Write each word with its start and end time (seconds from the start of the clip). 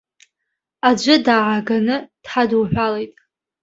Аӡәы 0.87 1.15
дааганы 1.25 1.95
дҳадуҳәалеит. 2.23 3.13